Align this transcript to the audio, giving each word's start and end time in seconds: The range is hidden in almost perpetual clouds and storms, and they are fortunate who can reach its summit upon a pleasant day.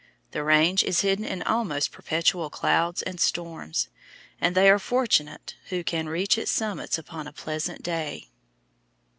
The 0.31 0.43
range 0.43 0.83
is 0.83 1.01
hidden 1.01 1.23
in 1.23 1.43
almost 1.43 1.91
perpetual 1.91 2.49
clouds 2.49 3.03
and 3.03 3.19
storms, 3.19 3.87
and 4.41 4.55
they 4.55 4.67
are 4.67 4.79
fortunate 4.79 5.53
who 5.69 5.83
can 5.83 6.09
reach 6.09 6.39
its 6.39 6.49
summit 6.49 6.97
upon 6.97 7.27
a 7.27 7.31
pleasant 7.31 7.83
day. 7.83 8.29